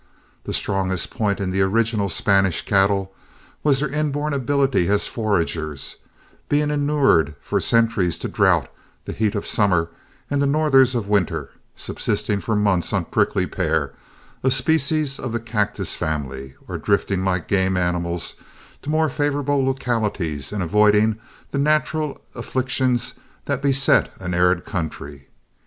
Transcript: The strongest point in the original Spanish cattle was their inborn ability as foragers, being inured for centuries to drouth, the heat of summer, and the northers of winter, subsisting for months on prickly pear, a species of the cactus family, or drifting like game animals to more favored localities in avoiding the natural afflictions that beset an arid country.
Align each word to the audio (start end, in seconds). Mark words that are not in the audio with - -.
The 0.45 0.51
strongest 0.51 1.11
point 1.11 1.39
in 1.39 1.51
the 1.51 1.61
original 1.61 2.09
Spanish 2.09 2.65
cattle 2.65 3.13
was 3.61 3.79
their 3.79 3.93
inborn 3.93 4.33
ability 4.33 4.87
as 4.87 5.05
foragers, 5.05 5.97
being 6.49 6.71
inured 6.71 7.35
for 7.39 7.61
centuries 7.61 8.17
to 8.17 8.27
drouth, 8.27 8.67
the 9.05 9.13
heat 9.13 9.35
of 9.35 9.45
summer, 9.45 9.89
and 10.27 10.41
the 10.41 10.47
northers 10.47 10.95
of 10.95 11.07
winter, 11.07 11.51
subsisting 11.75 12.39
for 12.39 12.55
months 12.55 12.93
on 12.93 13.05
prickly 13.05 13.45
pear, 13.45 13.93
a 14.43 14.49
species 14.49 15.19
of 15.19 15.33
the 15.33 15.39
cactus 15.39 15.93
family, 15.93 16.55
or 16.67 16.79
drifting 16.79 17.23
like 17.23 17.47
game 17.47 17.77
animals 17.77 18.33
to 18.81 18.89
more 18.89 19.07
favored 19.07 19.47
localities 19.49 20.51
in 20.51 20.63
avoiding 20.63 21.19
the 21.51 21.59
natural 21.59 22.19
afflictions 22.33 23.13
that 23.45 23.61
beset 23.61 24.11
an 24.19 24.33
arid 24.33 24.65
country. 24.65 25.27